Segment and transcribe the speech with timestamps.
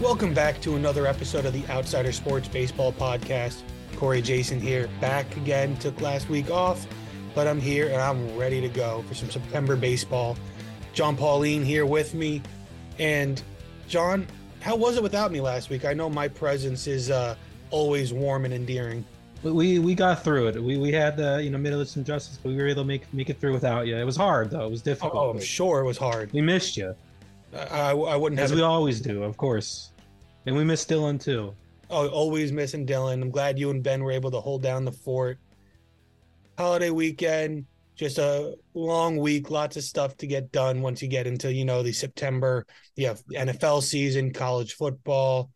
[0.00, 3.62] Welcome back to another episode of the Outsider Sports Baseball Podcast.
[3.96, 5.74] Corey Jason here, back again.
[5.78, 6.86] Took last week off,
[7.34, 10.36] but I'm here and I'm ready to go for some September baseball.
[10.92, 12.42] John Pauline here with me.
[12.98, 13.42] And
[13.88, 14.26] John,
[14.60, 15.86] how was it without me last week?
[15.86, 17.34] I know my presence is uh,
[17.70, 19.02] always warm and endearing.
[19.42, 20.62] We we got through it.
[20.62, 22.86] We we had the you know middle of some justice, but we were able to
[22.86, 23.96] make make it through without you.
[23.96, 24.66] It was hard though.
[24.66, 25.14] It was difficult.
[25.14, 26.32] Oh, I'm sure it was hard.
[26.34, 26.94] We missed you.
[27.56, 28.64] I, I wouldn't as we it.
[28.64, 29.92] always do, of course.
[30.46, 31.54] And we missed Dylan too.
[31.90, 33.22] Oh, always missing Dylan.
[33.22, 35.38] I'm glad you and Ben were able to hold down the fort.
[36.58, 41.26] Holiday weekend, just a long week, lots of stuff to get done once you get
[41.26, 45.50] into, you know, the September, you have NFL season, college football.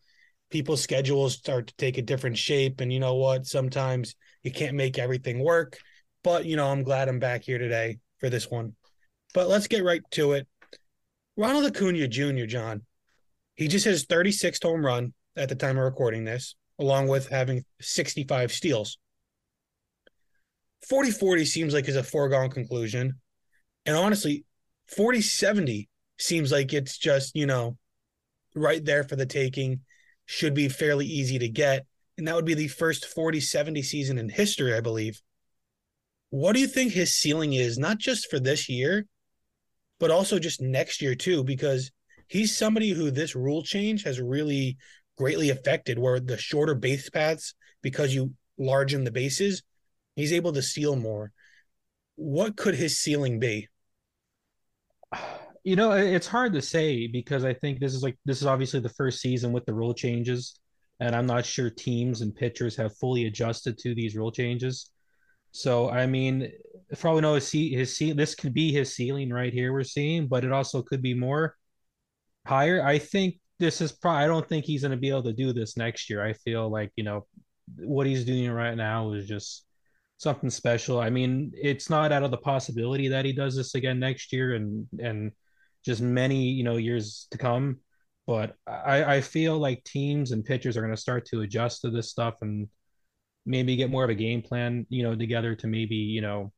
[0.49, 2.81] People's schedules start to take a different shape.
[2.81, 3.45] And you know what?
[3.45, 5.77] Sometimes you can't make everything work.
[6.23, 8.75] But, you know, I'm glad I'm back here today for this one.
[9.33, 10.47] But let's get right to it.
[11.37, 12.81] Ronald Acuna Jr., John,
[13.55, 17.29] he just hit his 36th home run at the time of recording this, along with
[17.29, 18.97] having 65 steals.
[20.89, 23.19] 40 40 seems like is a foregone conclusion.
[23.85, 24.45] And honestly,
[24.87, 27.77] 40 70 seems like it's just, you know,
[28.55, 29.81] right there for the taking,
[30.25, 31.85] should be fairly easy to get.
[32.17, 35.21] And that would be the first 40 70 season in history, I believe.
[36.29, 39.05] What do you think his ceiling is, not just for this year,
[40.01, 41.43] but also just next year, too?
[41.43, 41.91] Because
[42.27, 44.77] he's somebody who this rule change has really
[45.15, 49.61] greatly affected, where the shorter base paths, because you largen the bases,
[50.15, 51.31] he's able to steal more.
[52.15, 53.69] What could his ceiling be?
[55.63, 58.79] You know, it's hard to say because I think this is like this is obviously
[58.79, 60.59] the first season with the rule changes,
[60.99, 64.89] and I'm not sure teams and pitchers have fully adjusted to these rule changes.
[65.51, 66.51] So I mean,
[66.95, 70.27] for all we know, his his this could be his ceiling right here we're seeing,
[70.27, 71.55] but it also could be more
[72.45, 72.83] higher.
[72.85, 74.23] I think this is probably.
[74.23, 76.23] I don't think he's going to be able to do this next year.
[76.23, 77.25] I feel like you know
[77.77, 79.65] what he's doing right now is just
[80.17, 80.99] something special.
[80.99, 84.55] I mean, it's not out of the possibility that he does this again next year
[84.55, 85.31] and and
[85.85, 87.79] just many you know years to come.
[88.27, 91.89] But I, I feel like teams and pitchers are going to start to adjust to
[91.89, 92.67] this stuff and
[93.45, 96.51] maybe get more of a game plan, you know, together to maybe you know,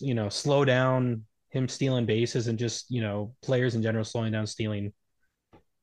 [0.00, 4.32] you know, slow down him stealing bases and just you know players in general slowing
[4.32, 4.92] down stealing.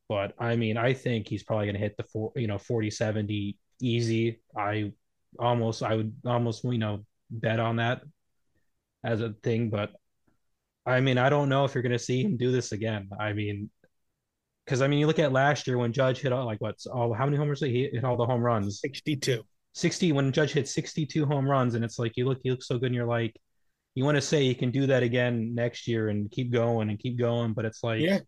[0.08, 2.90] But I mean, I think he's probably going to hit the four, you know, 40,
[2.90, 4.40] 70 easy.
[4.56, 4.92] I
[5.38, 8.02] almost, I would almost, you know, bet on that
[9.04, 9.70] as a thing.
[9.70, 9.92] But
[10.84, 13.08] I mean, I don't know if you're going to see him do this again.
[13.20, 13.70] I mean,
[14.64, 17.14] because I mean, you look at last year when Judge hit all like what's all
[17.14, 18.80] how many homers did he hit all the home runs?
[18.80, 19.42] 62.
[19.74, 22.78] 60 when Judge hit 62 home runs, and it's like you look, you look so
[22.78, 23.36] good, and you're like,
[23.94, 26.98] you want to say you can do that again next year and keep going and
[26.98, 28.18] keep going, but it's like, Yeah.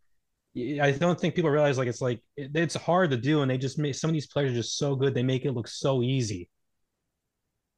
[0.82, 3.56] I don't think people realize like it's like it, it's hard to do, and they
[3.56, 5.14] just make some of these players are just so good.
[5.14, 6.50] They make it look so easy.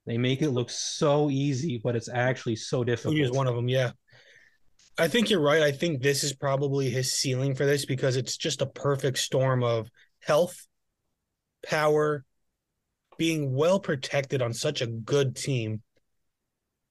[0.06, 3.14] They make it look so easy, but it's actually so difficult.
[3.14, 3.68] He's one of them.
[3.68, 3.92] Yeah.
[4.98, 5.62] I think you're right.
[5.62, 9.64] I think this is probably his ceiling for this because it's just a perfect storm
[9.64, 9.88] of
[10.20, 10.66] health,
[11.64, 12.24] power,
[13.18, 15.82] being well protected on such a good team,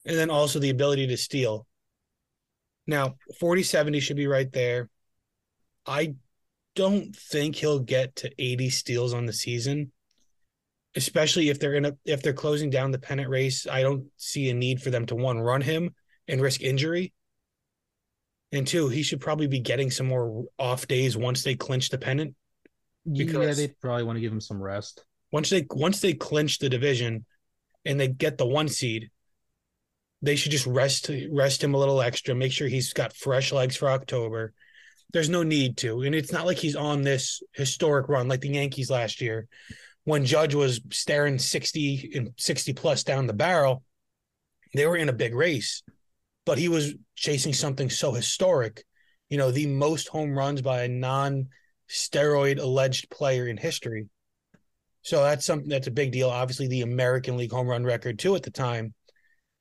[0.06, 1.66] and then also the ability to steal.
[2.86, 4.90] Now, 40 70 should be right there.
[5.86, 6.16] I
[6.76, 9.92] don't think he'll get to 80 steals on the season,
[10.96, 13.68] especially if they're in a if they're closing down the pennant race.
[13.68, 15.94] I don't see a need for them to one run him
[16.28, 17.14] and risk injury.
[18.52, 21.98] And two, he should probably be getting some more off days once they clinch the
[21.98, 22.36] pennant.
[23.06, 25.06] yeah, because- they probably want to give him some rest.
[25.32, 27.26] Once they once they clinch the division
[27.86, 29.10] and they get the one seed,
[30.24, 33.76] they should just rest rest him a little extra, make sure he's got fresh legs
[33.76, 34.54] for October.
[35.12, 36.02] There's no need to.
[36.02, 39.48] And it's not like he's on this historic run like the Yankees last year
[40.06, 43.84] when Judge was staring 60 and 60 plus down the barrel.
[44.74, 45.84] They were in a big race,
[46.46, 48.86] but he was chasing something so historic,
[49.30, 51.50] you know, the most home runs by a non
[51.90, 54.08] steroid alleged player in history.
[55.02, 56.30] So that's something that's a big deal.
[56.30, 58.94] Obviously, the American League home run record too at the time.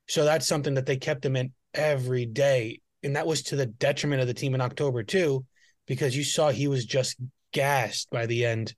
[0.09, 2.81] So that's something that they kept him in every day.
[3.03, 5.45] And that was to the detriment of the team in October too,
[5.87, 7.17] because you saw he was just
[7.53, 8.75] gassed by the end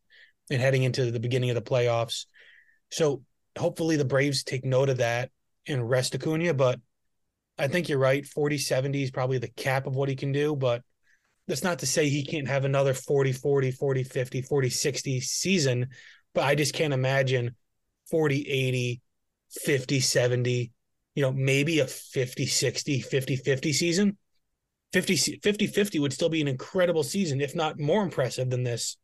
[0.51, 2.27] and heading into the beginning of the playoffs.
[2.91, 3.23] So
[3.59, 5.31] hopefully the Braves take note of that
[5.67, 6.55] and rest Acuna.
[6.55, 6.81] But
[7.59, 8.27] I think you're right.
[8.27, 10.57] 40 70 is probably the cap of what he can do.
[10.57, 10.83] But
[11.47, 15.89] that's not to say he can't have another 40 40, 40 50, 40 60 season.
[16.35, 17.55] But I just can't imagine
[18.11, 19.01] 40 80,
[19.51, 20.73] 50 70,
[21.15, 24.19] you know, maybe a 50 60, 50 50 season.
[24.93, 28.97] 50 50 50 would still be an incredible season, if not more impressive than this.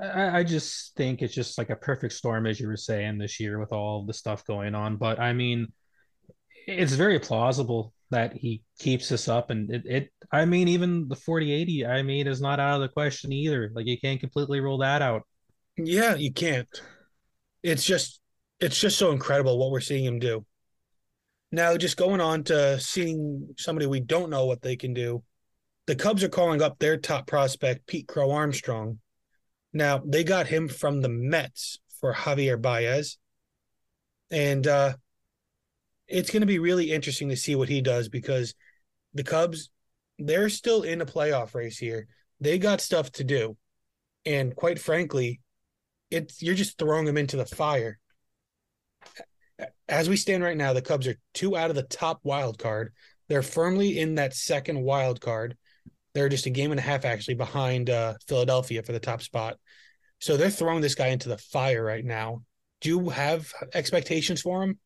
[0.00, 3.40] I, I just think it's just like a perfect storm, as you were saying this
[3.40, 4.96] year with all the stuff going on.
[4.96, 5.72] But I mean,
[6.66, 11.16] it's very plausible that he keeps this up, and it, it I mean, even the
[11.16, 13.70] 40-80, I mean, is not out of the question either.
[13.74, 15.22] Like you can't completely rule that out.
[15.76, 16.68] Yeah, you can't.
[17.62, 18.20] It's just
[18.60, 20.44] it's just so incredible what we're seeing him do.
[21.50, 25.22] Now, just going on to seeing somebody we don't know what they can do.
[25.86, 28.98] The Cubs are calling up their top prospect, Pete Crow Armstrong.
[29.72, 33.16] Now, they got him from the Mets for Javier Baez.
[34.30, 34.94] And uh,
[36.06, 38.54] it's going to be really interesting to see what he does because
[39.14, 39.70] the Cubs,
[40.18, 42.08] they're still in a playoff race here.
[42.40, 43.56] They got stuff to do.
[44.26, 45.40] And quite frankly,
[46.10, 47.98] it's you're just throwing them into the fire.
[49.88, 52.92] As we stand right now, the Cubs are two out of the top wild card.
[53.28, 55.56] They're firmly in that second wild card.
[56.14, 59.58] They're just a game and a half actually behind uh, Philadelphia for the top spot.
[60.20, 62.42] So they're throwing this guy into the fire right now.
[62.80, 64.78] Do you have expectations for him?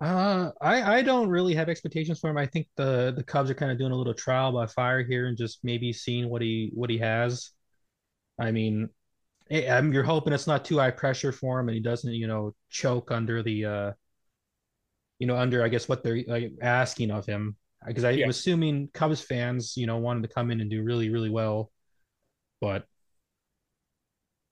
[0.00, 2.36] Uh, I I don't really have expectations for him.
[2.36, 5.26] I think the the Cubs are kind of doing a little trial by fire here
[5.26, 7.50] and just maybe seeing what he what he has.
[8.38, 8.88] I mean,
[9.50, 12.54] I'm, you're hoping it's not too high pressure for him and he doesn't you know
[12.70, 13.92] choke under the uh
[15.18, 17.56] you know under I guess what they're like, asking of him
[17.86, 18.28] because I'm yeah.
[18.28, 21.70] assuming Cubs fans you know wanted to come in and do really really well,
[22.60, 22.86] but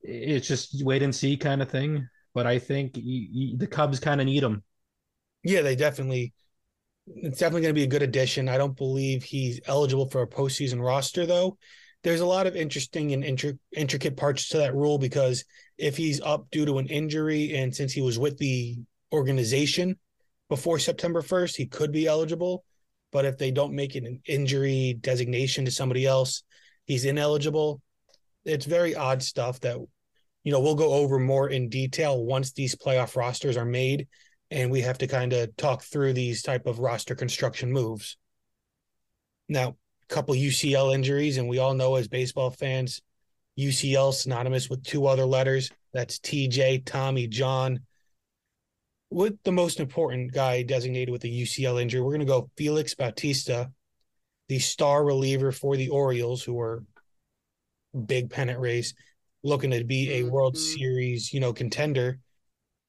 [0.02, 2.08] it's just wait and see kind of thing.
[2.34, 4.62] But I think he, he, the Cubs kind of need him
[5.42, 6.32] yeah, they definitely.
[7.06, 8.48] It's definitely going to be a good addition.
[8.48, 11.58] I don't believe he's eligible for a postseason roster, though.
[12.02, 15.44] There's a lot of interesting and intri- intricate parts to that rule because
[15.78, 18.78] if he's up due to an injury, and since he was with the
[19.12, 19.98] organization
[20.48, 22.64] before September 1st, he could be eligible.
[23.12, 26.42] But if they don't make an injury designation to somebody else,
[26.86, 27.82] he's ineligible.
[28.44, 29.76] It's very odd stuff that,
[30.44, 34.08] you know, we'll go over more in detail once these playoff rosters are made
[34.50, 38.16] and we have to kind of talk through these type of roster construction moves.
[39.48, 39.76] Now,
[40.12, 43.00] couple UCL injuries, and we all know as baseball fans,
[43.58, 45.70] UCL synonymous with two other letters.
[45.92, 47.80] That's TJ, Tommy, John.
[49.10, 52.94] With the most important guy designated with a UCL injury, we're going to go Felix
[52.94, 53.70] Bautista,
[54.48, 56.82] the star reliever for the Orioles, who are
[58.06, 58.94] big pennant race,
[59.42, 60.78] looking to be a World mm-hmm.
[60.78, 62.18] Series, you know, contender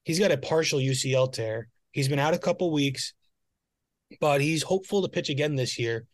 [0.03, 1.69] He's got a partial UCL tear.
[1.91, 3.13] He's been out a couple weeks,
[4.19, 6.05] but he's hopeful to pitch again this year.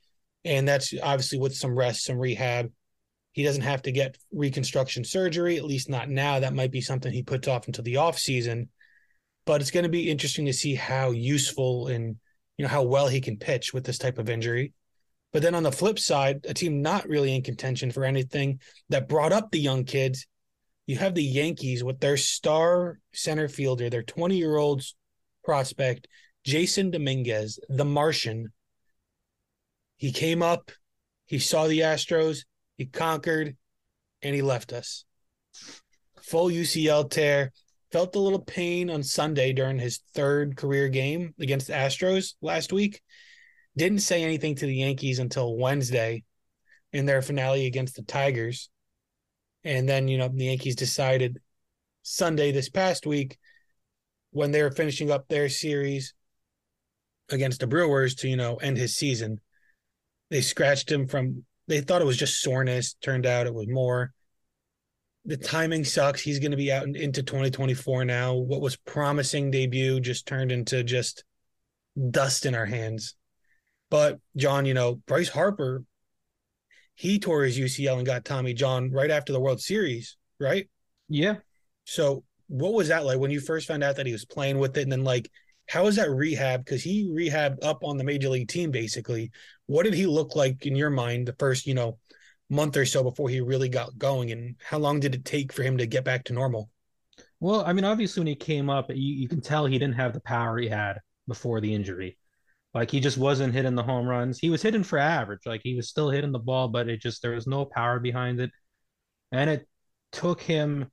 [0.45, 2.71] And that's obviously with some rest, some rehab.
[3.33, 6.39] He doesn't have to get reconstruction surgery, at least not now.
[6.39, 8.69] That might be something he puts off until the off season.
[9.45, 12.17] But it's going to be interesting to see how useful and
[12.57, 14.73] you know how well he can pitch with this type of injury.
[15.31, 18.59] But then on the flip side, a team not really in contention for anything
[18.89, 20.25] that brought up the young kids
[20.89, 24.81] you have the Yankees with their star center fielder, their 20 year old
[25.43, 26.07] prospect,
[26.43, 28.51] Jasson Dominguez, the Martian.
[29.99, 30.71] He came up,
[31.25, 32.45] he saw the Astros,
[32.77, 33.57] he conquered,
[34.21, 35.03] and he left us.
[36.21, 37.51] Full UCL tear.
[37.91, 42.71] Felt a little pain on Sunday during his third career game against the Astros last
[42.71, 43.01] week.
[43.75, 46.23] Didn't say anything to the Yankees until Wednesday
[46.93, 48.69] in their finale against the Tigers.
[49.63, 51.41] And then, you know, the Yankees decided
[52.03, 53.37] Sunday this past week
[54.31, 56.13] when they were finishing up their series
[57.29, 59.41] against the Brewers to, you know, end his season.
[60.29, 62.95] They scratched him from they thought it was just soreness.
[62.95, 64.11] Turned out it was more.
[65.25, 66.21] The timing sucks.
[66.21, 68.35] He's going to be out in, into 2024 now.
[68.35, 71.23] What was promising debut just turned into just
[72.09, 73.15] dust in our hands.
[73.91, 75.83] But John, you know, Bryce Harper
[76.99, 80.67] he tore his UCL and got Tommy John right after the World Series, right?
[81.07, 81.35] Yeah.
[81.85, 84.75] So what was that like when you first found out that he was playing with
[84.75, 84.81] it?
[84.81, 85.31] And then like
[85.69, 86.65] how was that rehab?
[86.65, 89.31] Because he rehabbed up on the major league team basically.
[89.67, 91.99] What did he look like in your mind the first, you know,
[92.49, 94.31] month or so before he really got going?
[94.31, 96.71] And how long did it take for him to get back to normal?
[97.39, 100.13] Well, I mean, obviously when he came up, you, you can tell he didn't have
[100.13, 100.97] the power he had
[101.27, 102.17] before the injury.
[102.73, 104.39] Like he just wasn't hitting the home runs.
[104.39, 105.41] He was hitting for average.
[105.45, 108.39] Like he was still hitting the ball, but it just there was no power behind
[108.39, 108.49] it.
[109.31, 109.67] And it
[110.11, 110.89] took him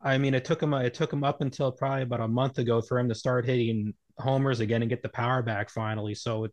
[0.00, 2.80] I mean, it took him it took him up until probably about a month ago
[2.80, 6.14] for him to start hitting homers again and get the power back finally.
[6.14, 6.52] So it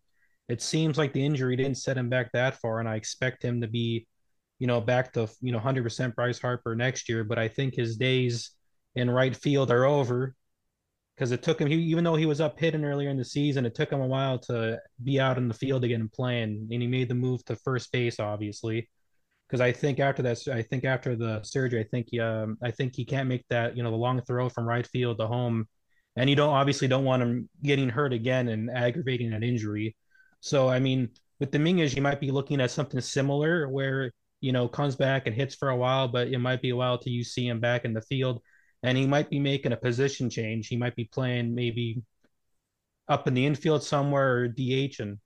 [0.49, 3.61] it seems like the injury didn't set him back that far, and I expect him
[3.61, 4.07] to be,
[4.59, 7.23] you know, back to you know 100% Bryce Harper next year.
[7.23, 8.51] But I think his days
[8.95, 10.35] in right field are over
[11.15, 13.65] because it took him, he, even though he was up hitting earlier in the season,
[13.65, 16.67] it took him a while to be out in the field again and playing.
[16.71, 18.89] And he made the move to first base, obviously,
[19.55, 22.93] because I think after that, I think after the surgery, I think um, I think
[22.93, 25.65] he can't make that you know the long throw from right field to home,
[26.17, 29.95] and you don't obviously don't want him getting hurt again and aggravating an injury.
[30.41, 31.09] So I mean,
[31.39, 35.33] with Dominguez, you might be looking at something similar where you know comes back and
[35.33, 37.85] hits for a while, but it might be a while till you see him back
[37.85, 38.41] in the field,
[38.83, 40.67] and he might be making a position change.
[40.67, 42.03] He might be playing maybe
[43.07, 45.17] up in the infield somewhere or DH and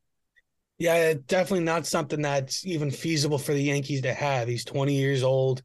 [0.79, 4.48] yeah, definitely not something that's even feasible for the Yankees to have.
[4.48, 5.62] He's 20 years old.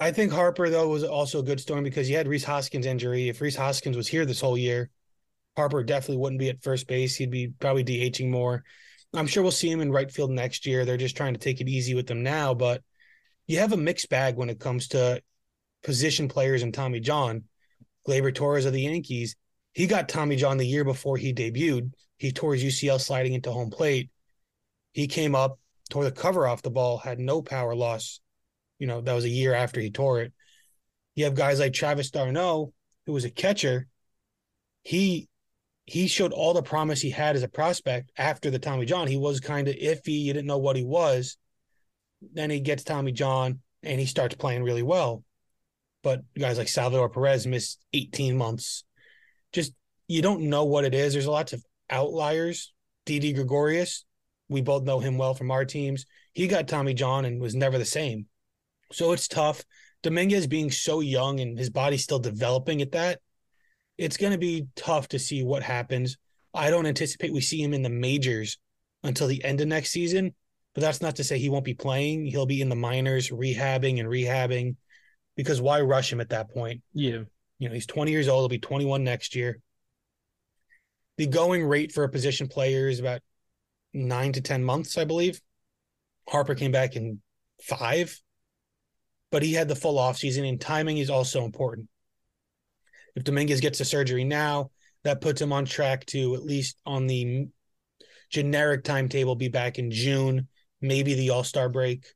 [0.00, 3.28] I think Harper though was also a good storm because he had Rhys Hoskins injury.
[3.28, 4.88] If Rhys Hoskins was here this whole year,
[5.56, 7.14] Harper definitely wouldn't be at first base.
[7.14, 8.64] He'd be probably DHing more.
[9.12, 10.86] I'm sure we'll see him in right field next year.
[10.86, 12.82] They're just trying to take it easy with them now, but
[13.46, 15.20] you have a mixed bag when it comes to
[15.82, 17.44] position players and Tommy John.
[18.08, 19.36] Gleyber Torres of the Yankees,
[19.72, 21.92] he got Tommy John the year before he debuted.
[22.16, 24.10] He tore his UCL sliding into home plate.
[24.92, 25.58] He came up,
[25.88, 28.20] tore the cover off the ball, had no power loss.
[28.78, 30.32] You know, that was a year after he tore it.
[31.14, 32.72] You have guys like Travis d'Arnaud,
[33.06, 33.86] who was a catcher.
[34.82, 35.28] He
[35.86, 39.08] he showed all the promise he had as a prospect after the Tommy John.
[39.08, 40.20] He was kind of iffy.
[40.20, 41.36] You didn't know what he was.
[42.32, 45.24] Then he gets Tommy John and he starts playing really well.
[46.02, 48.84] But guys like Salvador Perez missed 18 months.
[49.52, 49.72] Just
[50.08, 51.12] you don't know what it is.
[51.12, 52.72] There's a lots of outliers.
[53.06, 54.04] Didi Gregorius,
[54.48, 56.04] we both know him well from our teams.
[56.32, 58.26] He got Tommy John and was never the same.
[58.92, 59.64] So it's tough.
[60.02, 63.20] Dominguez being so young and his body still developing at that,
[63.98, 66.16] it's going to be tough to see what happens.
[66.54, 68.58] I don't anticipate we see him in the majors
[69.02, 70.34] until the end of next season,
[70.74, 72.26] but that's not to say he won't be playing.
[72.26, 74.76] He'll be in the minors, rehabbing and rehabbing,
[75.36, 76.82] because why rush him at that point?
[76.92, 77.22] Yeah.
[77.60, 78.42] You know, he's 20 years old.
[78.42, 79.60] He'll be 21 next year.
[81.18, 83.20] The going rate for a position player is about
[83.92, 85.40] nine to 10 months, I believe.
[86.26, 87.20] Harper came back in
[87.62, 88.18] five,
[89.30, 91.88] but he had the full offseason, and timing is also important.
[93.14, 94.70] If Dominguez gets the surgery now,
[95.04, 97.48] that puts him on track to at least on the
[98.30, 100.48] generic timetable be back in June,
[100.80, 102.06] maybe the All Star break.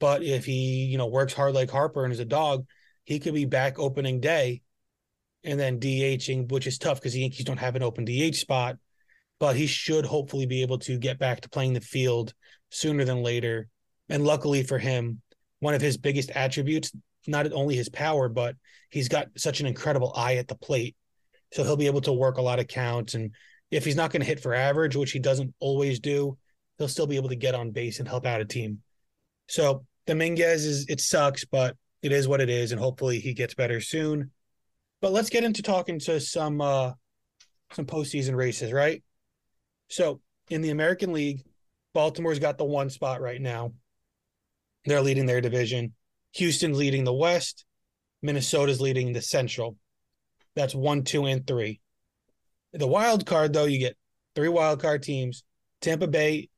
[0.00, 2.66] But if he, you know, works hard like Harper and is a dog,
[3.08, 4.60] he could be back opening day
[5.42, 8.76] and then DHing, which is tough because the Yankees don't have an open DH spot.
[9.40, 12.34] But he should hopefully be able to get back to playing the field
[12.70, 13.70] sooner than later.
[14.10, 15.22] And luckily for him,
[15.60, 16.92] one of his biggest attributes,
[17.26, 18.56] not only his power, but
[18.90, 20.94] he's got such an incredible eye at the plate.
[21.54, 23.14] So he'll be able to work a lot of counts.
[23.14, 23.30] And
[23.70, 26.36] if he's not going to hit for average, which he doesn't always do,
[26.76, 28.82] he'll still be able to get on base and help out a team.
[29.48, 33.54] So Dominguez is it sucks, but it is what it is, and hopefully he gets
[33.54, 34.30] better soon.
[35.00, 36.92] But let's get into talking to some uh
[37.72, 39.02] some postseason races, right?
[39.88, 41.42] So in the American League,
[41.94, 43.72] Baltimore's got the one spot right now.
[44.84, 45.94] They're leading their division.
[46.34, 47.64] Houston's leading the West.
[48.22, 49.76] Minnesota's leading the Central.
[50.54, 51.80] That's one, two, and three.
[52.72, 53.96] The wild card, though, you get
[54.34, 55.44] three wild card teams.
[55.80, 56.48] Tampa Bay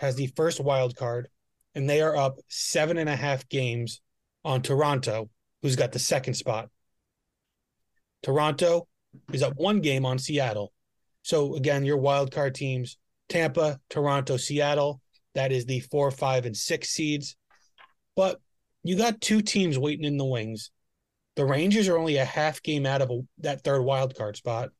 [0.00, 1.28] has the first wild card,
[1.74, 4.00] and they are up seven and a half games
[4.44, 5.28] on Toronto,
[5.62, 6.68] who's got the second spot.
[8.22, 8.86] Toronto
[9.32, 10.72] is up one game on Seattle.
[11.22, 15.00] So again, your wild card teams: Tampa, Toronto, Seattle.
[15.34, 17.36] That is the four, five, and six seeds.
[18.16, 18.40] But
[18.82, 20.70] you got two teams waiting in the wings.
[21.36, 24.70] The Rangers are only a half game out of a, that third wild card spot.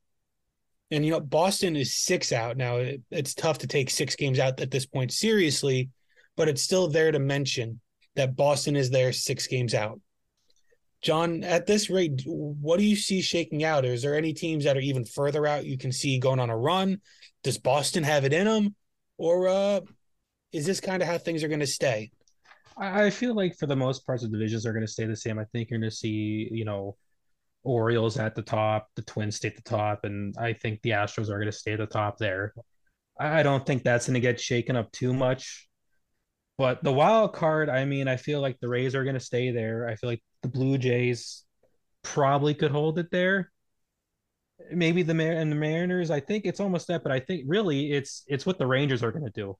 [0.89, 2.77] And you know, Boston is six out now.
[2.77, 5.89] It, it's tough to take six games out at this point seriously,
[6.35, 7.79] but it's still there to mention
[8.15, 9.99] that Boston is there six games out.
[11.01, 13.85] John, at this rate, what do you see shaking out?
[13.85, 16.57] Is there any teams that are even further out you can see going on a
[16.57, 17.01] run?
[17.43, 18.75] Does Boston have it in them,
[19.17, 19.79] or uh,
[20.51, 22.11] is this kind of how things are going to stay?
[22.77, 25.39] I feel like for the most parts, the divisions are going to stay the same.
[25.39, 26.97] I think you're going to see, you know,
[27.63, 31.29] Orioles at the top, the Twins stay at the top, and I think the Astros
[31.29, 32.53] are going to stay at the top there.
[33.19, 35.67] I don't think that's going to get shaken up too much.
[36.61, 39.49] But the wild card, I mean, I feel like the Rays are going to stay
[39.49, 39.87] there.
[39.87, 41.43] I feel like the Blue Jays
[42.03, 43.51] probably could hold it there.
[44.71, 46.11] Maybe the Mar- and the Mariners.
[46.11, 49.11] I think it's almost that, but I think really it's it's what the Rangers are
[49.11, 49.57] going to do.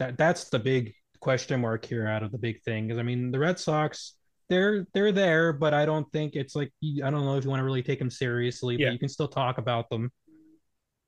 [0.00, 2.88] That that's the big question mark here out of the big thing.
[2.88, 4.14] Because I mean, the Red Sox
[4.48, 7.60] they're they're there, but I don't think it's like I don't know if you want
[7.60, 8.88] to really take them seriously, yeah.
[8.88, 10.10] but you can still talk about them.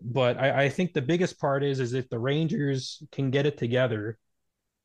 [0.00, 3.58] But I, I think the biggest part is is if the Rangers can get it
[3.58, 4.16] together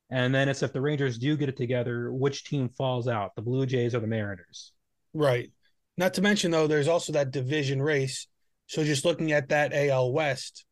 [0.10, 3.42] and then it's if the Rangers do get it together, which team falls out, the
[3.42, 4.72] Blue Jays or the Mariners?
[5.14, 5.52] Right.
[5.98, 8.28] Not to mention, though, there's also that division race.
[8.68, 10.66] So just looking at that AL West,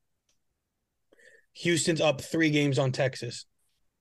[1.54, 3.46] Houston's up three games on Texas.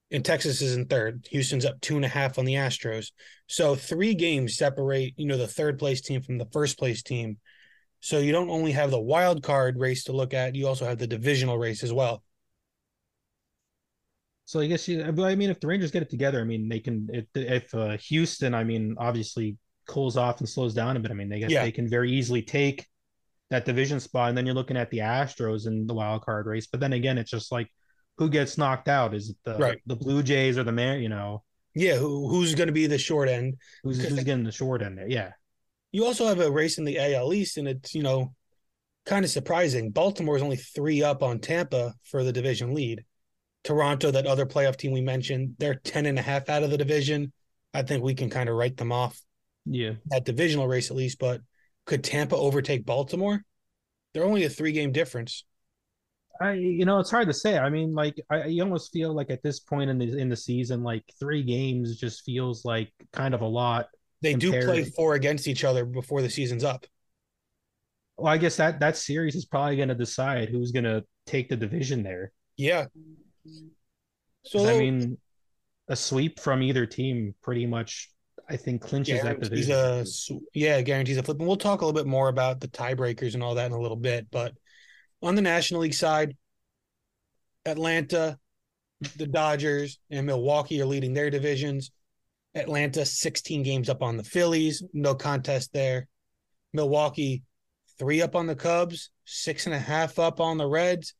[0.09, 1.27] and Texas is in third.
[1.31, 3.11] Houston's up two and a half on the Astros.
[3.47, 7.37] So three games separate, you know, the third place team from the first place team.
[7.99, 10.99] So you don't only have the wild card race to look at, you also have
[10.99, 12.23] the divisional race as well.
[14.47, 16.79] So I guess you, I mean, if the Rangers get it together, I mean, they
[16.79, 17.09] can.
[17.11, 19.57] If, if uh, Houston, I mean, obviously
[19.89, 21.11] cools off and slows down a bit.
[21.11, 21.63] I mean, they guess yeah.
[21.63, 22.85] they can very easily take
[23.49, 26.65] that division spot, and then you're looking at the Astros in the wild card race.
[26.65, 27.69] But then again, it's just like
[28.17, 29.13] who gets knocked out?
[29.13, 29.81] Is it the right.
[29.85, 31.01] the Blue Jays or the man?
[31.01, 31.43] You know,
[31.75, 31.97] yeah.
[31.97, 33.55] Who who's going to be the short end?
[33.83, 35.09] Who's who's getting the short end there?
[35.09, 35.31] Yeah.
[35.91, 38.33] You also have a race in the AL East, and it's you know
[39.05, 39.91] kind of surprising.
[39.91, 43.03] Baltimore is only three up on Tampa for the division lead.
[43.67, 46.77] Toronto, that other playoff team we mentioned, they're 10 and a half out of the
[46.77, 47.33] division.
[47.73, 49.21] I think we can kind of write them off.
[49.65, 49.95] Yeah.
[50.05, 51.41] That divisional race at least, but
[51.85, 53.43] could Tampa overtake Baltimore?
[54.13, 55.43] They're only a three game difference.
[56.39, 57.57] I you know it's hard to say.
[57.57, 60.37] I mean, like I you almost feel like at this point in the in the
[60.37, 63.87] season, like three games just feels like kind of a lot.
[64.21, 64.61] They compared.
[64.61, 66.85] do play four against each other before the season's up.
[68.15, 71.49] Well, I guess that that series is probably going to decide who's going to take
[71.49, 72.31] the division there.
[72.55, 72.85] Yeah,
[74.43, 75.17] so I mean,
[75.87, 78.09] a sweep from either team pretty much,
[78.49, 79.73] I think, clinches that division.
[79.73, 80.05] A,
[80.53, 81.39] yeah, guarantees a flip.
[81.39, 83.79] And we'll talk a little bit more about the tiebreakers and all that in a
[83.79, 84.27] little bit.
[84.31, 84.53] But
[85.21, 86.35] on the National League side,
[87.65, 88.37] Atlanta,
[89.17, 91.91] the Dodgers, and Milwaukee are leading their divisions.
[92.55, 96.07] Atlanta, 16 games up on the Phillies, no contest there.
[96.73, 97.43] Milwaukee,
[97.99, 101.13] three up on the Cubs, six and a half up on the Reds,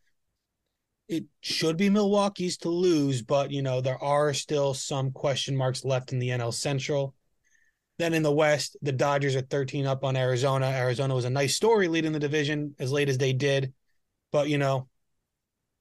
[1.07, 5.85] it should be Milwaukee's to lose, but you know, there are still some question marks
[5.85, 7.13] left in the NL Central.
[7.97, 10.67] Then in the West, the Dodgers are 13 up on Arizona.
[10.67, 13.73] Arizona was a nice story leading the division as late as they did,
[14.31, 14.87] but you know,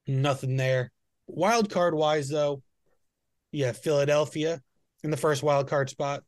[0.06, 0.92] nothing there.
[1.26, 2.62] Wild card wise, though,
[3.50, 4.62] yeah, Philadelphia
[5.02, 6.22] in the first wild card spot,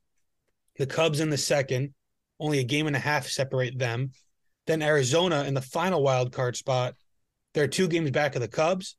[0.76, 1.94] the Cubs in the second,
[2.40, 4.10] only a game and a half separate them.
[4.66, 6.94] Then Arizona in the final wild card spot,
[7.54, 8.96] they're two games back of the Cubs,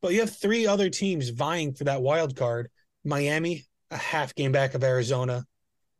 [0.00, 2.70] but you have three other teams vying for that wild card.
[3.04, 5.44] Miami, a half game back of Arizona,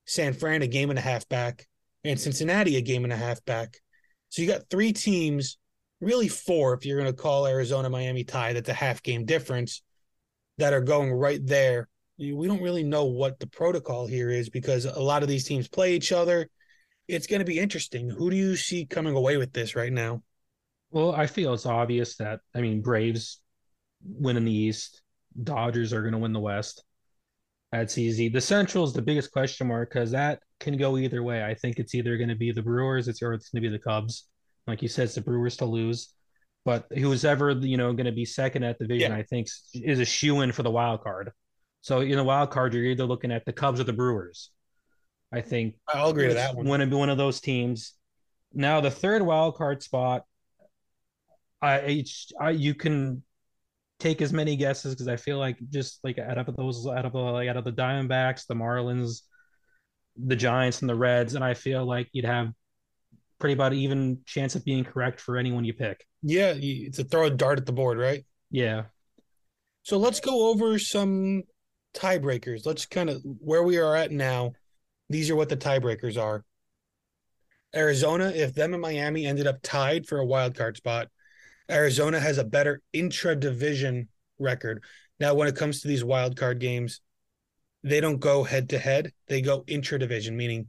[0.06, 1.66] San Fran, a game and a half back,
[2.04, 3.78] and Cincinnati, a game and a half back.
[4.28, 5.58] So you got three teams,
[6.00, 9.82] really four, if you're going to call Arizona Miami tie, that's a half game difference,
[10.58, 11.88] that are going right there.
[12.18, 15.68] We don't really know what the protocol here is because a lot of these teams
[15.68, 16.48] play each other.
[17.08, 18.08] It's going to be interesting.
[18.08, 20.22] Who do you see coming away with this right now?
[20.94, 23.40] Well, I feel it's obvious that I mean Braves
[24.04, 25.02] win in the East,
[25.42, 26.84] Dodgers are going to win the West.
[27.72, 28.28] That's easy.
[28.28, 31.42] The Central is the biggest question mark because that can go either way.
[31.42, 33.76] I think it's either going to be the Brewers, it's or it's going to be
[33.76, 34.28] the Cubs.
[34.68, 36.14] Like you said, it's the Brewers to lose.
[36.64, 39.18] But who's ever you know going to be second at the division, yeah.
[39.18, 41.32] I think, is a shoe in for the wild card.
[41.80, 44.50] So in the wild card, you're either looking at the Cubs or the Brewers.
[45.32, 46.88] I think I'll agree with that one.
[46.88, 47.94] Be one of those teams.
[48.52, 50.22] Now the third wild card spot
[51.64, 52.04] I,
[52.40, 53.22] I you can
[54.00, 57.12] take as many guesses because I feel like just like out of those out of
[57.12, 59.22] the like out of the Diamondbacks, the Marlins,
[60.16, 62.52] the Giants, and the Reds, and I feel like you'd have
[63.38, 66.06] pretty about even chance of being correct for anyone you pick.
[66.22, 68.24] Yeah, it's a throw a dart at the board, right?
[68.50, 68.84] Yeah.
[69.82, 71.42] So let's go over some
[71.94, 72.64] tiebreakers.
[72.64, 74.52] Let's kind of where we are at now.
[75.10, 76.44] These are what the tiebreakers are.
[77.74, 81.08] Arizona, if them and Miami ended up tied for a wild card spot,
[81.70, 84.82] Arizona has a better intra division record.
[85.20, 87.00] Now, when it comes to these wild card games,
[87.82, 90.68] they don't go head to head, they go intra division, meaning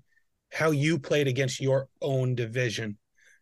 [0.51, 2.97] how you played against your own division.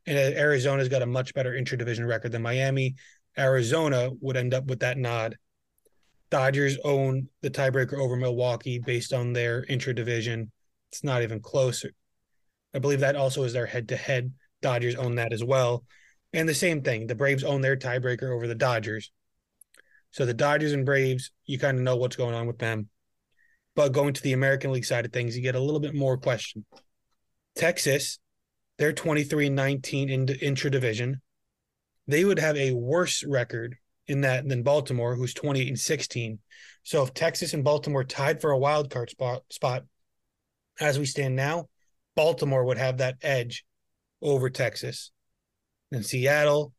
[0.06, 2.96] And uh, Arizona's got a much better intra division record than Miami.
[3.38, 5.38] Arizona would end up with that nod.
[6.30, 10.52] Dodgers own the tiebreaker over Milwaukee based on their intra division.
[10.92, 11.92] It's not even closer.
[12.74, 14.32] I believe that also is their head to head.
[14.62, 15.84] Dodgers own that as well.
[16.34, 19.12] And the same thing, the Braves own their tiebreaker over the Dodgers.
[20.12, 22.90] So the Dodgers and Braves, you kind of know what's going on with them.
[23.76, 26.18] But going to the American League side of things, you get a little bit more
[26.18, 26.66] question.
[27.56, 28.20] Texas,
[28.78, 31.22] they're 23 and 19 in the intra division.
[32.08, 33.76] They would have a worse record
[34.08, 36.40] in that than Baltimore, who's 28 and 16.
[36.84, 39.84] So if Texas and Baltimore tied for a wild card spot, spot
[40.80, 41.70] as we stand now,
[42.16, 43.66] Baltimore would have that edge
[44.22, 45.12] over Texas
[45.96, 46.74] and Seattle,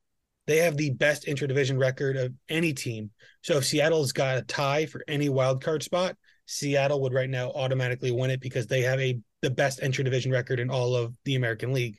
[0.46, 3.10] they have the best interdivision record of any team.
[3.42, 7.50] So if Seattle's got a tie for any wild card spot, Seattle would right now
[7.50, 11.34] automatically win it because they have a the best interdivision record in all of the
[11.34, 11.98] American League.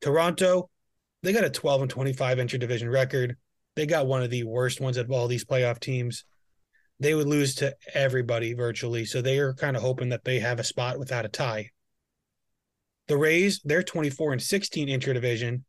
[0.00, 0.70] Toronto,
[1.22, 3.36] they got a 12 and 25 interdivision record.
[3.76, 6.24] They got one of the worst ones of all these playoff teams.
[7.00, 9.04] they would lose to everybody virtually.
[9.04, 11.70] So they are kind of hoping that they have a spot without a tie.
[13.06, 15.64] The Rays, they're 24 and 16 intra division,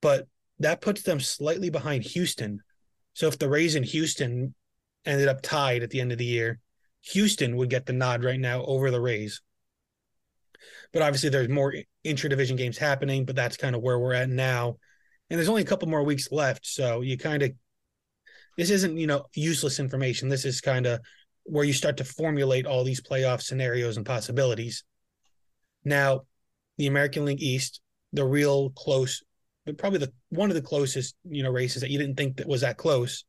[0.00, 0.26] but
[0.58, 2.60] that puts them slightly behind Houston.
[3.14, 4.54] So if the Rays and Houston
[5.04, 6.60] ended up tied at the end of the year,
[7.12, 9.40] Houston would get the nod right now over the Rays.
[10.92, 14.30] But obviously, there's more intra division games happening, but that's kind of where we're at
[14.30, 14.76] now.
[15.30, 16.66] And there's only a couple more weeks left.
[16.66, 17.52] So you kind of,
[18.56, 20.28] this isn't, you know, useless information.
[20.28, 21.00] This is kind of
[21.44, 24.84] where you start to formulate all these playoff scenarios and possibilities.
[25.84, 26.22] Now,
[26.76, 27.80] the American League East,
[28.12, 29.22] the real close,
[29.74, 32.62] probably the one of the closest, you know, races that you didn't think that was
[32.62, 33.24] that close.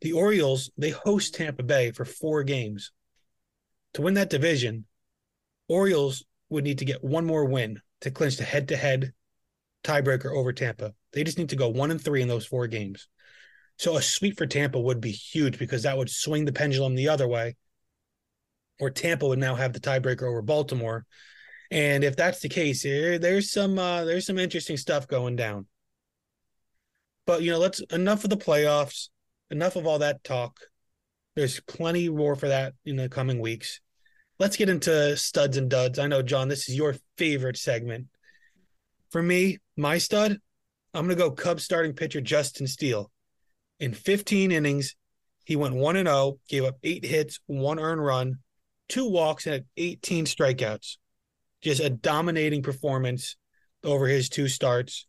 [0.00, 2.92] The Orioles, they host Tampa Bay for four games.
[3.94, 4.86] To win that division,
[5.68, 9.12] Orioles would need to get one more win to clinch the head-to-head
[9.84, 10.94] tiebreaker over Tampa.
[11.12, 13.08] They just need to go one and three in those four games.
[13.78, 17.08] So a sweep for Tampa would be huge because that would swing the pendulum the
[17.08, 17.56] other way,
[18.78, 21.04] or Tampa would now have the tiebreaker over Baltimore.
[21.70, 25.66] And if that's the case, here there's some uh, there's some interesting stuff going down.
[27.26, 29.08] But you know, let's enough of the playoffs,
[29.50, 30.58] enough of all that talk.
[31.36, 33.80] There's plenty more for that in the coming weeks
[34.40, 35.98] let's get into studs and duds.
[36.00, 38.06] I know, John, this is your favorite segment.
[39.10, 40.38] For me, my stud,
[40.94, 43.12] I'm to go Cubs starting pitcher Justin Steele.
[43.78, 44.96] In 15 innings,
[45.44, 48.38] he went 1 and 0, gave up eight hits, one earned run,
[48.88, 50.96] two walks, and had 18 strikeouts.
[51.62, 53.36] Just a dominating performance
[53.84, 55.06] over his two starts.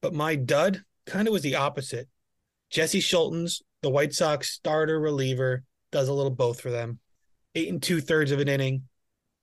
[0.00, 2.08] But my dud kind of was the opposite.
[2.70, 5.62] Jesse Scholtens, the White Sox starter reliever,
[5.92, 6.98] does a little both for them
[7.56, 8.82] eight and two thirds of an inning,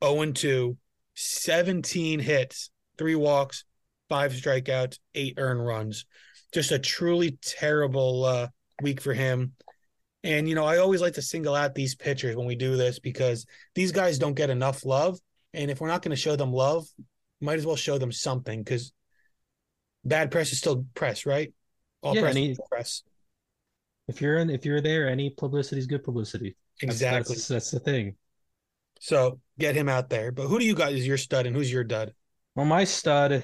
[0.03, 0.77] 0 and 2,
[1.15, 3.65] 17 hits, three walks,
[4.07, 6.05] five strikeouts, eight earned runs.
[6.53, 8.47] Just a truly terrible uh,
[8.81, 9.53] week for him.
[10.23, 12.99] And, you know, I always like to single out these pitchers when we do this
[12.99, 15.19] because these guys don't get enough love.
[15.53, 16.85] And if we're not going to show them love,
[17.41, 18.91] might as well show them something because
[20.03, 21.53] bad press is still press, right?
[22.01, 23.03] All yeah, press is press.
[24.07, 26.55] If you're in, if you're there, any publicity is good publicity.
[26.81, 27.17] Exactly.
[27.17, 28.15] That's, that's, that's, the thing.
[28.99, 30.31] So get him out there.
[30.31, 32.13] But who do you got is your stud and who's your dud?
[32.55, 33.43] Well, my stud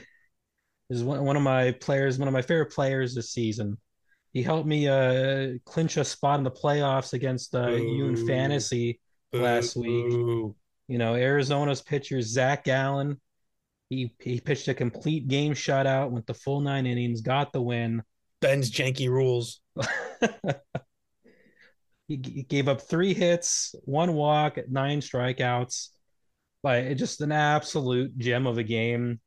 [0.89, 3.77] is one, one of my players, one of my favorite players this season.
[4.33, 8.99] He helped me uh, clinch a spot in the playoffs against uh, you in fantasy
[9.31, 9.41] Boo.
[9.41, 10.53] last week.
[10.89, 13.21] You know, Arizona's pitcher Zac Gallen,
[13.89, 18.03] He he pitched a complete game shutout, went the full nine innings, got the win.
[18.41, 19.61] Ben's janky rules.
[22.09, 25.89] He, gave up three hits, one walk, nine strikeouts.
[26.63, 29.19] Like just an absolute gem of a game.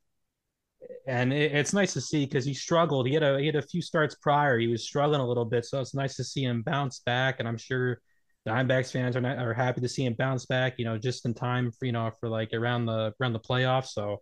[1.06, 3.06] And it, it's nice to see because he struggled.
[3.06, 4.58] He had a he had a few starts prior.
[4.58, 7.36] He was struggling a little bit, so it's nice to see him bounce back.
[7.38, 8.00] And I'm sure
[8.46, 10.74] Diamondbacks fans are not, are happy to see him bounce back.
[10.78, 13.88] You know, just in time for you know for like around the around the playoffs.
[13.88, 14.20] So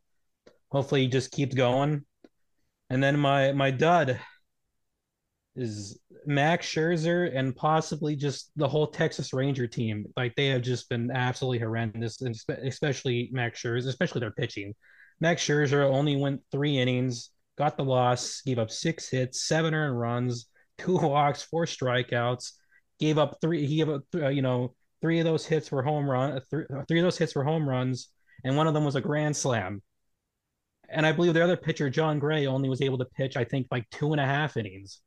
[0.70, 2.04] hopefully he just keeps going.
[2.90, 4.20] And then my my dud
[5.56, 10.06] is Max Scherzer and possibly just the whole Texas Ranger team.
[10.16, 14.74] Like they have just been absolutely horrendous, and especially Max Scherzer, especially their pitching.
[15.20, 19.98] Max Scherzer only went three innings, got the loss, gave up six hits, seven earned
[19.98, 22.52] runs, two walks, four strikeouts.
[23.00, 23.66] Gave up three.
[23.66, 26.32] He gave up, uh, you know, three of those hits were home run.
[26.32, 28.08] Uh, three, uh, three of those hits were home runs,
[28.44, 29.82] and one of them was a grand slam.
[30.88, 33.68] And I believe the other pitcher, Jon Gray, only was able to pitch, I think,
[33.70, 35.00] like two and a half innings.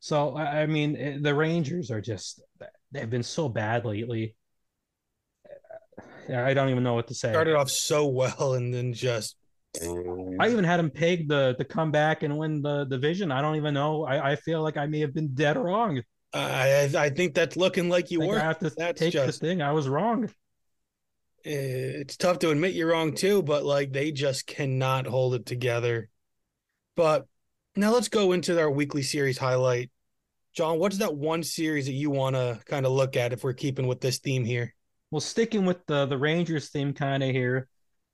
[0.00, 2.40] So I mean, eh, the Rangers are just
[2.92, 4.34] they've been so bad lately.
[6.28, 7.30] I don't even know what to say.
[7.30, 9.36] Started off so well and then just.
[9.82, 13.30] I even had him pegged the to come back and win the division.
[13.30, 14.04] I don't even know.
[14.04, 16.00] I, I feel like I may have been dead wrong.
[16.36, 18.36] I I think that's looking like you were.
[18.36, 19.62] I have to that's take just, the thing.
[19.62, 20.30] I was wrong.
[21.44, 25.46] Eh, it's tough to admit you're wrong too, but like they just cannot hold it
[25.46, 26.08] together.
[26.96, 27.26] But
[27.76, 29.90] now let's go into our weekly series highlight.
[30.54, 33.52] John, what's that one series that you want to kind of look at if we're
[33.52, 34.74] keeping with this theme here?
[35.10, 37.68] Well, sticking with the the Rangers theme kind of here,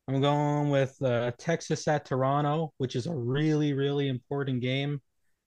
[0.09, 5.01] I'm going with uh, Texas at Toronto, which is a really really important game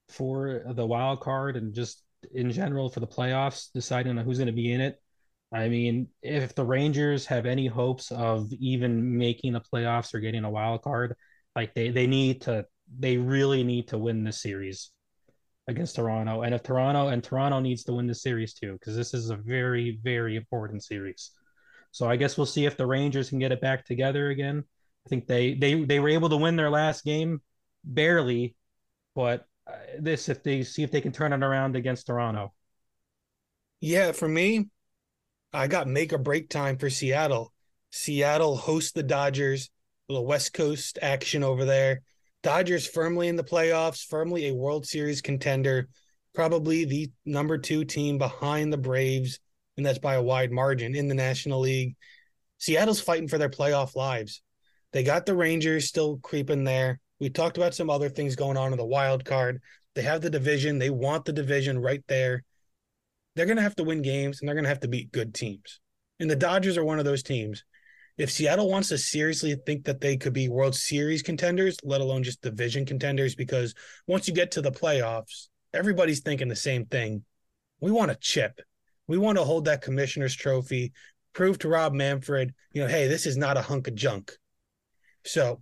[0.10, 4.48] for the wild card and just in general for the playoffs, deciding on who's going
[4.48, 5.02] to be in it.
[5.52, 10.44] I mean, if the Rangers have any hopes of even making the playoffs or getting
[10.44, 11.16] a wild card,
[11.56, 12.66] like they they need to
[13.00, 14.92] they really need to win this series
[15.68, 16.42] against Toronto.
[16.42, 19.36] And if Toronto and Toronto needs to win the series too, because this is a
[19.36, 21.32] very, very important series.
[21.92, 24.64] So I guess we'll see if the Rangers can get it back together again.
[25.06, 27.42] I think they they they were able to win their last game
[27.84, 28.56] barely,
[29.16, 32.54] but Uh, this if they see if they can turn it around against Toronto.
[33.82, 34.70] Yeah, for me,
[35.54, 37.52] I got make or break time for Seattle.
[37.92, 39.70] Seattle hosts the Dodgers,
[40.10, 42.02] little West Coast action over there.
[42.44, 45.88] Dodgers firmly in the playoffs, firmly a World Series contender,
[46.34, 49.40] probably the number two team behind the Braves,
[49.78, 51.96] and that's by a wide margin in the National League.
[52.60, 54.42] Seattle's fighting for their playoff lives.
[54.92, 57.00] They got the Rangers still creeping there.
[57.20, 59.62] We talked about some other things going on in the wild card.
[59.96, 60.80] They have the division.
[60.80, 62.44] They want the division right there.
[63.36, 65.34] They're going to have to win games and they're going to have to beat good
[65.34, 65.80] teams.
[66.20, 67.64] And the Dodgers are one of those teams.
[68.18, 72.24] If Seattle wants to seriously think that they could be World Series contenders, let alone
[72.24, 73.74] just division contenders, because
[74.08, 77.26] once you get to the playoffs, everybody's thinking the same thing.
[77.82, 78.62] We want a chip.
[79.08, 80.94] We want to hold that commissioner's trophy,
[81.34, 84.32] prove to Rob Manfred, you know, hey, this is not a hunk of junk.
[85.26, 85.62] So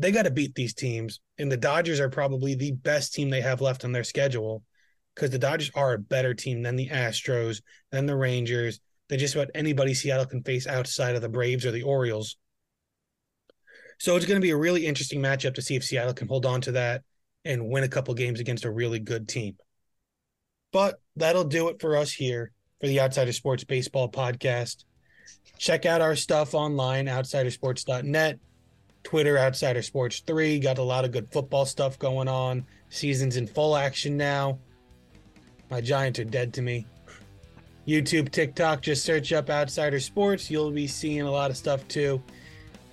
[0.00, 1.20] they got to beat these teams.
[1.38, 4.62] And the Dodgers are probably the best team they have left on their schedule
[5.14, 9.34] because the Dodgers are a better team than the Astros, than the Rangers, than just
[9.34, 12.36] about anybody Seattle can face outside of the Braves or the Orioles.
[13.98, 16.46] So it's going to be a really interesting matchup to see if Seattle can hold
[16.46, 17.02] on to that
[17.44, 19.56] and win a couple games against a really good team.
[20.72, 24.84] But that'll do it for us here for the Outsider Sports Baseball Podcast.
[25.58, 28.38] Check out our stuff online, outsidersports.net.
[29.02, 30.58] Twitter Outsider Sports 3.
[30.60, 32.64] Got a lot of good football stuff going on.
[32.88, 34.58] Season's in full action now.
[35.70, 36.86] My Giants are dead to me.
[37.86, 40.50] YouTube, TikTok, just search up Outsider Sports.
[40.50, 42.22] You'll be seeing a lot of stuff too.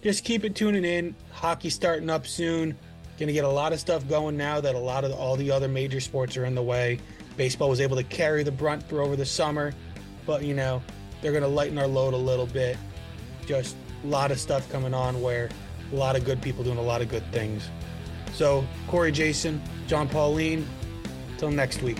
[0.01, 1.15] Just keep it tuning in.
[1.31, 2.77] Hockey starting up soon.
[3.17, 5.49] Going to get a lot of stuff going now that a lot of all the
[5.49, 6.99] other major sports are in the way.
[7.35, 9.73] Baseball was able to carry the brunt for over the summer,
[10.25, 10.81] but you know,
[11.21, 12.77] they're going to lighten our load a little bit.
[13.47, 15.49] Just a lot of stuff coming on where
[15.91, 17.69] a lot of good people doing a lot of good things.
[18.33, 20.67] So, Corey Jason, John Pauline,
[21.37, 21.97] till next week.